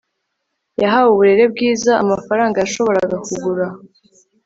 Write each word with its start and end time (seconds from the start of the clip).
yahawe 0.81 1.07
uburere 1.11 1.43
bwiza 1.53 1.91
amafaranga 2.03 2.57
yashoboraga 2.63 3.15
kugura 3.25 3.65